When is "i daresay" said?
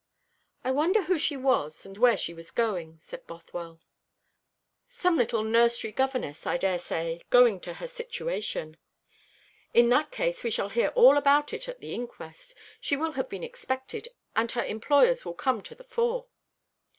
6.47-7.19